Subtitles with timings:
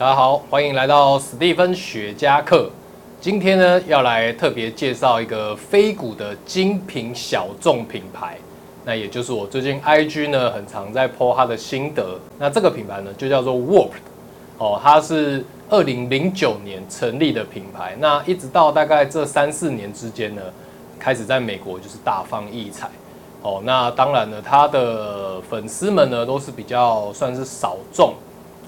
[0.00, 2.70] 大家好，欢迎来到史蒂芬雪茄课。
[3.20, 8.38] 今天呢，要来特别介绍一个非股的精品小众品牌，
[8.82, 12.18] 那也就是我最近 IG 呢很常在 po 它的心得。
[12.38, 13.90] 那这个品牌呢，就叫做 Warp，
[14.56, 20.40] 哦，它是二零零九年成立的品牌，那一直到大概这三四年之间呢，
[20.98, 22.88] 开始在美国就是大放异彩。
[23.42, 28.14] 哦，那当然呢，它的粉丝们呢都是比较算是少众。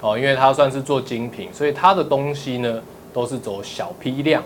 [0.03, 2.81] 哦，因为它算是做精品，所以它的东西呢
[3.13, 4.43] 都是走小批量。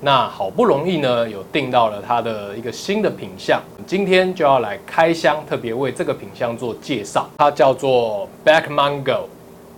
[0.00, 7.28] 那好不容易呢有订到了它的一个新的品相，今天就要来开箱，特别为这个品相做介绍。
[7.38, 9.22] 它叫做 Black Mango，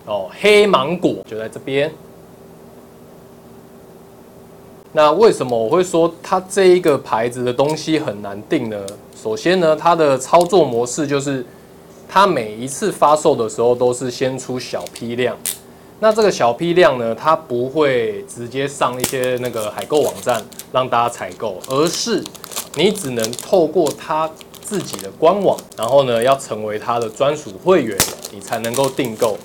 [0.04, 1.90] 哦，黑芒果就在这边。
[4.92, 8.76] 那为什么我会说它这一个牌子的东西很难订呢？
[9.16, 11.42] 首先呢，它的操作模式就是。
[12.14, 15.34] 它每一次发售的时候都是先出小批量，
[15.98, 22.22] 那这个小批量呢，它不会直接上一些那个海购网站让大家采购，而是
[22.74, 27.96] 你只能透过它自己的官网，然后呢要成为它的专属会员，
[28.30, 29.38] 你才能够订购。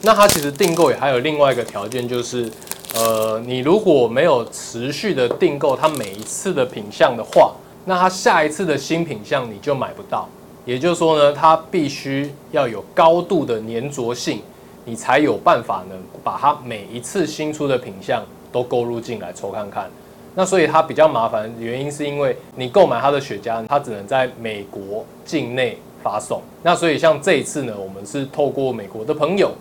[0.00, 2.50] 那它其实订购也还有另外一个条件，就是
[2.94, 7.52] 呃，你如果没有持续的订购它每一次的品相的话，
[7.84, 10.26] 那它下一次的新品相你就买不到。
[10.64, 14.40] 也就是说呢，它必须要有高度的粘着性，
[14.84, 19.90] 你才有办法呢把它每一次新出的品相都购入进来抽看看。
[20.34, 26.40] 那所以它比较麻烦，原因是因为你购买它的雪茄，它只能在美国境内发送。
[26.62, 29.52] 那所以像这一次呢，我们是透过美国的朋友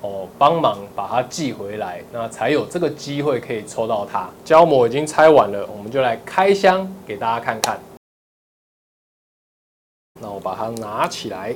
[0.00, 4.28] 哦帮忙把它寄回来，那才有这个机会可以抽到它。
[4.44, 7.78] 胶膜已经拆完了，我们就来开箱给大家看看。
[10.20, 11.54] 那我把它拿起来。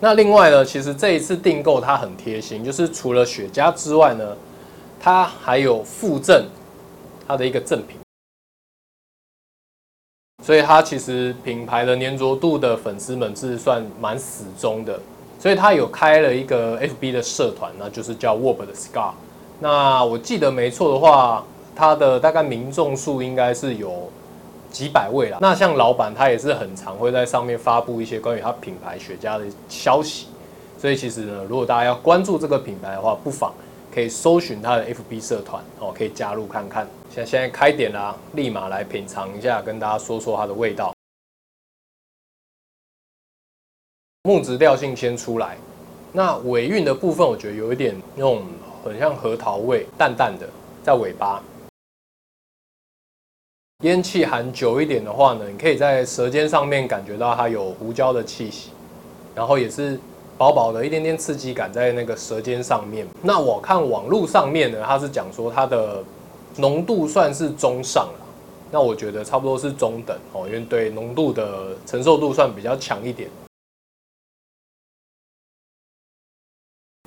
[0.00, 4.36] 那另外呢，其实这一次订购它很贴心，就是除了雪茄之外呢，
[5.00, 6.46] 它还有附赠
[7.26, 7.96] 它的一个赠品。
[10.44, 15.00] 所以它其实品牌的粘着度的粉丝们是算蛮死忠的，
[15.40, 19.12] 所以它有开了一个 FB 的社团，那就是叫 Warp 的 Scar。
[19.58, 21.42] 那我记得没错的话，
[21.74, 24.10] 它的大概民众数应该是有。
[24.74, 30.26] 几百位啦，那像老板他也是很常会在上面发布一些关于他品牌雪茄的消息，
[30.76, 33.54] 所以其实呢，如果大家要关注这个品牌的话，不妨
[33.94, 36.88] 可以搜寻他的 FB 社团哦，可以加入看看。
[37.08, 40.92] 现现在开点啦，立马来品尝一下，跟大家说说它的味道。
[44.24, 45.56] 木质调性先出来，
[46.10, 48.42] 那尾韵的部分，我觉得有一点那种
[48.82, 50.48] 很像核桃味，淡淡的
[50.82, 51.40] 在尾巴。
[53.82, 58.70] 烟气含久一点的话呢，你可以在舌尖上面感觉到它有胡椒的气息，
[59.34, 59.98] 然后也是
[60.38, 63.06] 薄薄的一点点刺激感在那个舌尖上面。
[63.20, 66.02] 那我看网络上面呢，它是讲说它的
[66.56, 68.26] 浓度算是中上了，
[68.70, 73.28] 那我觉得差不多是中等哦，因为对浓度的承受度算比较强一点，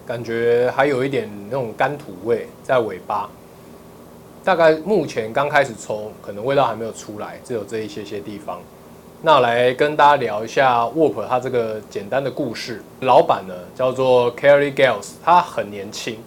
[0.06, 3.28] 感觉还有一点那种干土味在尾巴。
[4.48, 8.62] 大概目前刚开始抽，可能味道还没有出来，只有这一些些地方。
[9.22, 12.82] 那来跟大家聊一下 Warp 它这个简单的故事。
[13.02, 16.20] 老板呢叫做 Carrie Gales，他很年轻，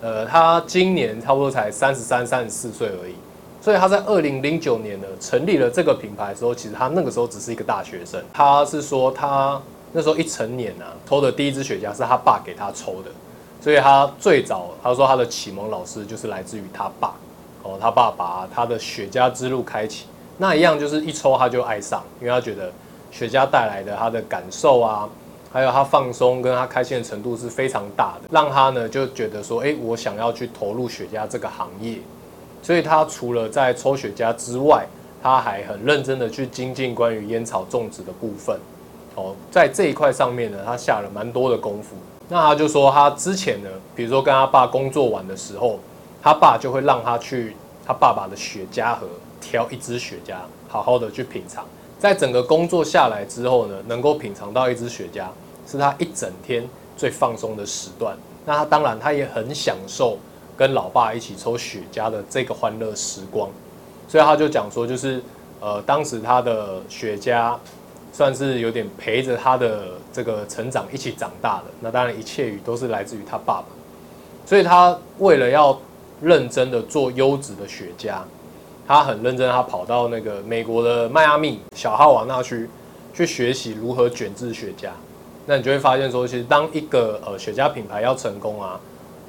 [0.00, 3.14] 呃，他今年差不多才三十三、三十四岁而已。
[3.60, 8.20] 所以他在二零零九年呢成立了这个品牌的时候，其实他那个时候只是一个大学生。
[8.32, 13.10] 他是说他那时候一成年啊，抽的第一支雪茄是他爸给他抽的，
[13.60, 17.14] 所以他最早他说他的启蒙老师就是来自于他爸。
[17.62, 20.06] 哦，他爸把他的雪茄之路开启，
[20.38, 22.72] 那一样就是一抽他就爱上，因为他觉得
[23.10, 25.08] 雪茄带来的他的感受啊，
[25.52, 31.98] 还有他放松跟他开心的程度是非常大的，让他呢就觉得说，哎，我想要去投入雪茄这个行业，
[32.62, 34.86] 所以他除了在抽雪茄之外，
[35.22, 38.58] 他还很认真的去精进关于烟草种植的部分。
[39.16, 41.94] 哦，在这一块上面呢，他下了蛮多的功夫。
[42.28, 45.78] 那他就说他之前呢，比如说跟他爸工作完的时候。
[46.22, 47.56] 他爸就会让他去
[47.86, 49.06] 他爸爸的雪茄盒
[49.40, 50.34] 挑一支雪茄，
[50.68, 51.64] 好好的去品尝。
[51.98, 55.24] 在整个工作下来之后呢，能够品尝到一支雪茄，
[55.70, 58.16] 是他一整天最放松的时段。
[58.46, 60.18] 那他当然他也很享受
[60.56, 63.48] 跟老爸一起抽雪茄的这个欢乐时光。
[64.08, 65.22] 所以他就讲说，就是
[65.60, 67.54] 呃，当时他的雪茄
[68.12, 71.64] 算是有点陪着他的这个成长一起长大的。
[71.80, 73.66] 那当然一切语都是来自于他爸爸。
[74.46, 75.78] 所以他为了要
[76.22, 78.18] 认真的做优质的雪茄，
[78.86, 82.68] 他很认真，他跑到那个美国的迈阿密小哈瓦那区
[83.14, 84.88] 去学习如何卷制雪茄。
[85.46, 88.78] 那你就会发现说，其实当一个呃雪茄品牌要成功啊，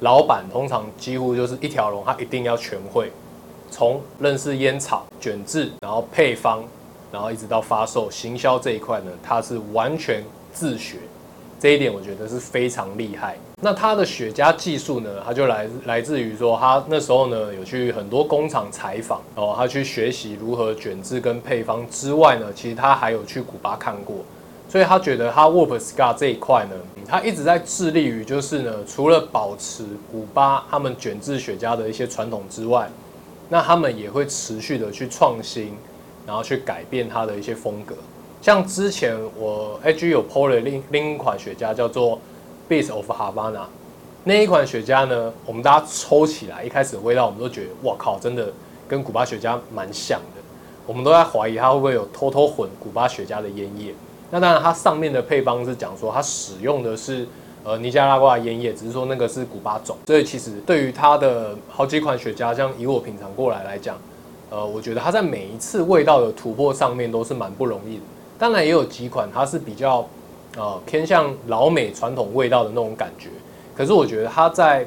[0.00, 3.10] 老板通常几乎就是一条龙，他一定要全会，
[3.70, 6.62] 从认识烟草、卷制，然后配方，
[7.10, 10.22] 然后一直到发售、行销这一块呢，他是完全
[10.52, 10.98] 自学。
[11.58, 13.36] 这一点我觉得是非常厉害。
[13.64, 24.16] 那他的雪茄技术呢，他就来来自于说，他那时候呢有去很多工厂采访，哦，他去学习如何卷制跟配方之外呢，其实他还有去古巴看过，
[24.68, 26.74] 所以他觉得他 Warp Scar 这一块呢，
[27.06, 32.90] 他一直在致力于就是呢，除了保持古巴他们卷制雪茄的一些传统之外，
[33.48, 35.72] 那他们也会持续的去创新，
[36.26, 37.94] 然后去改变它的一些风格。
[38.40, 42.18] 像之前我 AG 有 PO 了另另一款雪茄叫做
[42.68, 43.64] Base of Havana，
[44.24, 48.52] 那一款雪茄呢，我们大家抽起来，一开始味道我们都觉得，哇靠，真的
[48.88, 50.42] 跟古巴雪茄蛮像的。
[50.86, 53.94] 我们都在怀疑它会不会有偷偷混古巴雪茄的烟叶。
[54.30, 57.26] 那当然，它上面的配方是讲说它使用的是
[57.64, 59.96] 呃尼加拉瓜的烟叶，只是说那个是古巴种。
[60.06, 63.96] 所以其实对于它的好几款雪茄，像以我品尝过来来讲，
[64.50, 68.02] 呃，我觉得它在每一次味道的突破上面都是蛮不容易的。
[68.38, 70.04] 当然也有几款，它是比较，
[70.56, 73.28] 呃，偏向老美传统味道的那种感觉。
[73.74, 74.86] 可是我觉得它在，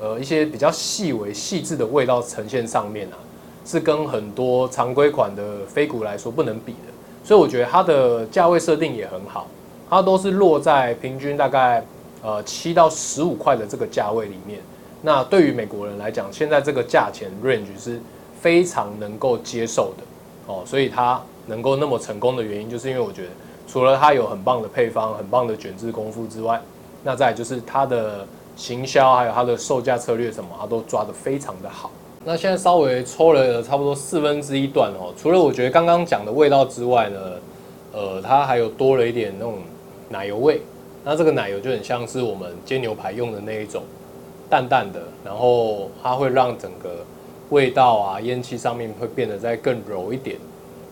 [0.00, 3.16] 呃，一些比较细微细致的味道呈现上面啊，
[3.64, 6.92] 是跟很多常规款的飞谷来说不能比的。
[7.24, 9.46] 所以我觉得它的价位设定也很好，
[9.88, 11.82] 它都是落在平均大概
[12.22, 14.60] 呃七到十五块的这个价位里面。
[15.02, 18.00] 那对于美国人来讲，现在这个价钱 range 是
[18.40, 20.04] 非常能够接受的
[20.52, 21.20] 哦，所以它。
[21.48, 23.28] 能够那么成功的原因，就是因为我觉得，
[23.68, 26.60] 除了它有很棒的配方、很棒的卷制功夫之外，
[27.04, 28.26] 那再就是它的
[28.56, 31.90] 行销，还有它的售价策略什么，它都抓得非常的好。
[32.24, 37.20] 那现在稍微抽了差不多四分之一段哦，除了我觉得刚刚讲的味道之外呢，
[37.92, 39.58] 呃，它还有多了一点那种
[40.08, 40.60] 奶油味。
[41.04, 43.82] 那这个奶油就很像是我们煎牛排用的那一种，
[44.50, 47.04] 淡淡的，然后它会让整个
[47.50, 50.36] 味道啊、烟气上面会变得再更柔一点。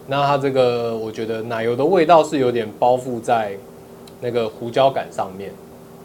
[0.09, 3.57] 那它这个，我觉得奶油的味道是有点包覆在
[4.21, 5.51] 那个胡椒感上面，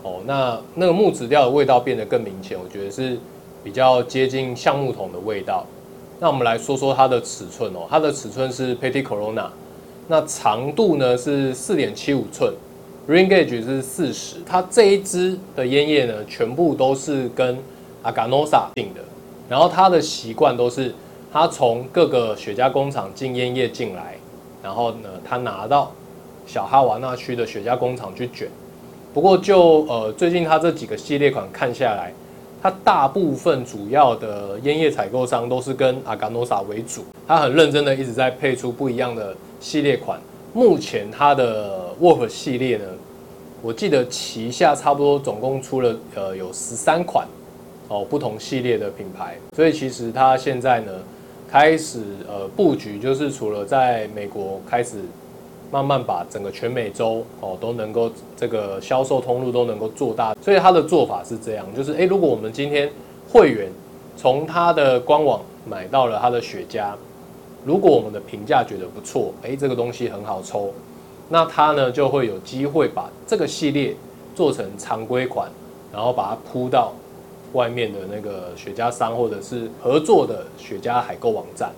[0.01, 3.19] 哦，那那个木质调的味道变得更明显，我觉得是
[3.63, 5.67] 比较接近橡木桶的味道。
[6.19, 9.49] 那我们来说说它的尺寸哦，它的尺寸是 Petit Corona，
[10.07, 12.51] 那长度呢是四点七五寸
[13.07, 14.37] ，Ring Gauge 是四十。
[14.45, 17.55] 它这一支的烟叶呢，全部都是跟
[18.03, 19.01] Aganosa 定的，
[19.47, 20.91] 然后它的习惯都是。
[21.33, 24.15] 他从各个雪茄工厂进烟叶进来，
[24.61, 25.89] 然后呢，他拿到
[26.45, 28.49] 小哈瓦那区的雪茄工厂去卷。
[29.13, 32.11] 不过就呃最近他这几个系列款看下来，
[32.61, 37.05] 他大部分主要的烟叶采购商都是跟阿甘诺萨为主。
[37.25, 40.19] 他很认真的一直在配出不一样的系列款。
[40.51, 42.83] 目前他的 Wolf 系列呢，
[43.61, 47.25] 我记得旗下差不多总共出了呃有十三款
[47.87, 49.37] 哦不同系列的品牌。
[49.55, 50.91] 所以其实他现在呢。
[51.51, 51.99] 开始
[52.29, 54.99] 呃布局，就是除了在美国开始
[55.69, 62.89] 慢慢把整个全美洲哦都能够这个销售通路都能够做大，所以他的做法是这样，就是诶，如果我们今天
[63.29, 63.67] 会员
[64.15, 66.93] 从他的官网买到了他的雪茄，
[67.65, 70.73] 如果我们的评价觉得不错，诶，这个东西很好抽，
[71.27, 73.93] 那他呢就会有机会把这个系列
[74.33, 75.49] 做成常规款，
[75.91, 76.93] 然后把它铺到。
[77.53, 81.69] 外面的那个雪茄商或者是合作的雪茄海购网站，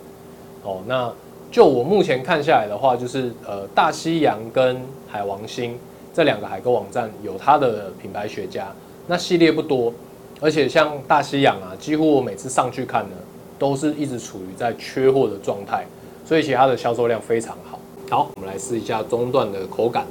[0.64, 1.12] 哦，那
[1.52, 5.78] 就我目前看下来的话，就是呃大西洋跟海王星
[6.14, 8.64] 这两个海购网站有它的品牌雪茄，
[9.08, 9.94] 那系列不多，
[10.40, 13.16] 而且像大西洋啊，几乎我每次上去看呢，
[13.58, 15.86] 都是一直处于在缺货的状态，
[16.26, 17.80] 所以其他的销售量非常好。
[18.10, 20.06] 好，我们来试一下中段的口感。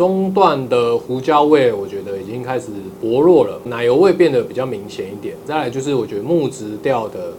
[0.00, 2.68] 中段的胡椒味，我觉得已经开始
[3.02, 5.34] 薄弱了，奶油味变得比较明显一点。
[5.44, 7.34] 再来就是我觉得木质调的，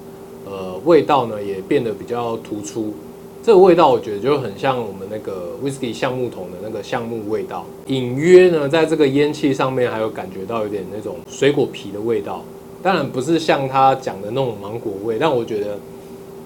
[0.46, 2.94] 呃，味道呢也变得比较突出。
[3.42, 7.66] 这个味道我觉得就很像我们那个 whisky 橡木桶的那个橡木味道。
[7.88, 12.44] 隐约呢，在这个烟气上面还有感觉到有点那种水果皮的味道。
[12.84, 15.80] 当然不是像他讲的那种芒果味，但我觉得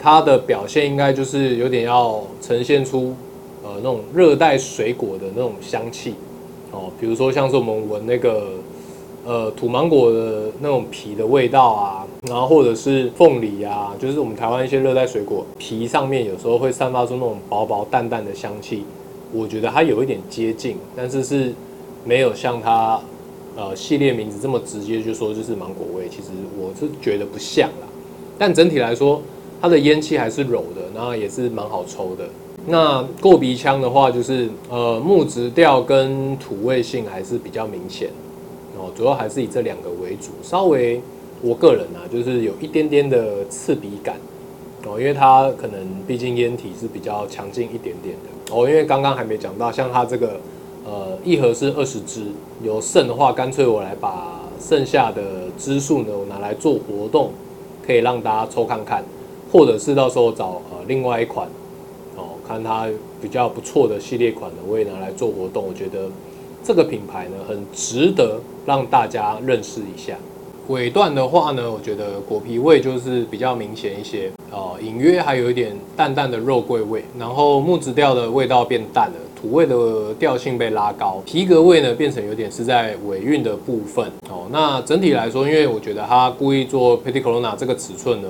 [0.01, 3.13] 它的表现应该就是有点要呈现出。
[3.65, 6.13] 呃，那种热带水果的那种香气，
[6.71, 8.49] 哦，比如说像是我们闻那个
[9.25, 18.83] 呃土芒果的那种皮的味道啊，然后或者是凤梨啊，就是我们台湾一些热带水果皮上面有时候会散发出那种薄薄淡淡的香气，
[19.33, 21.51] 我觉得它有一点接近，但是是
[22.03, 23.01] 没有像它
[23.55, 27.87] 呃系列名字这么直接就说就是芒果味，其实我是觉得不像啦，
[28.37, 29.19] 但整体来说
[29.59, 32.29] 它的烟气还是柔的，然后也是蛮好抽的。
[32.67, 38.09] 那过鼻腔的话，就是呃木质调跟土味性还是比较明显
[38.75, 40.31] 哦，主要还是以这两个为主。
[40.41, 40.99] 稍微
[41.43, 44.15] 我个人啊，就是有一点点的刺鼻感
[44.87, 48.67] 哦，因为它可能毕竟烟体是比较强劲一点点的哦。
[48.67, 50.39] 因为刚刚还没讲到，像它这个
[50.83, 52.23] 呃一盒是二十支，
[52.63, 55.21] 有剩的话，干脆我来把剩下的
[55.55, 57.29] 支数呢，我拿来做活动，
[57.85, 59.03] 可以让大家抽看看，
[59.51, 61.47] 或者是到时候找呃另外一款。
[62.47, 62.87] 看它
[63.21, 65.65] 比较不错的系列款呢，我也拿来做活动。
[65.67, 66.09] 我觉得
[66.63, 70.15] 这个品牌呢，很值得让大家认识一下。
[70.67, 77.03] 尾段的话呢，我觉得果皮味就是比较明显一些，哦，隐约还有一点淡淡的肉桂味。
[77.19, 84.05] 然后木质调的味道变淡了，土味的调性被拉高，皮革味呢变成有点是在尾韵的部分。
[84.27, 88.29] 哦，那整体来说，因为我觉得它故意做 Petit Corona 这个尺寸呢，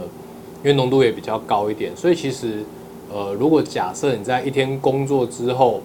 [0.62, 2.66] 因为浓度也比较高一点，所以其实。
[3.14, 5.82] 呃，如果假设你在一天工作之后，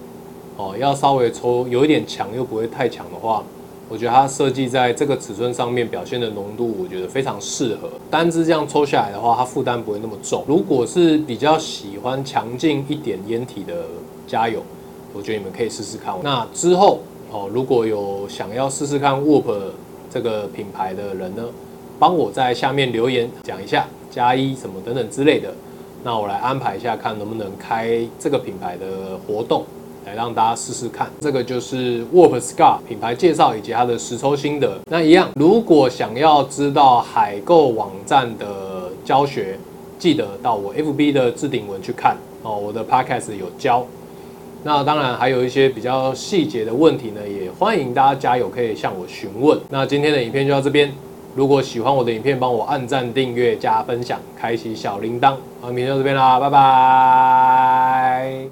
[0.57, 3.43] 哦，要稍微抽有一点强又不会太强的话，
[3.87, 7.89] 我觉得它设计在这个尺寸上面表现的浓度，我觉得非常适合。
[8.09, 10.43] 单支这样抽下来的话，它负担不会那么重。
[10.47, 13.85] 如果是比较喜欢强劲一点烟体的
[14.27, 14.61] 家友，
[15.13, 16.13] 我觉得你们可以试试看。
[16.23, 16.99] 那之后
[17.31, 19.43] 哦，如果有想要试试看 WOP
[20.09, 21.43] 这个品牌的人呢，
[21.99, 25.53] 帮我在下面留言讲一下加一什么等等之类的。
[26.03, 29.63] 那我来安排一下，看能不能开这个品牌的活动，
[30.05, 31.07] 来让大家试试看。
[31.19, 34.79] 这个就是 Warp Scar 品牌介绍以及它的实抽心得。
[34.89, 39.59] 那一样，如果想要知道海购网站的教学，
[39.99, 42.57] 记得到我 FB 的置顶文去看哦。
[42.57, 43.85] 我的 Podcast 有教。
[44.63, 49.59] 那当然还有一些比较细节的问题呢，也欢迎大家加油，可以向我询问。
[49.69, 50.91] 那今天的影片就到这边。
[51.35, 55.35] 如果喜欢我的影片帮我按赞订阅加分享开启小铃铛。
[55.61, 58.51] 好明天到这边啦拜拜。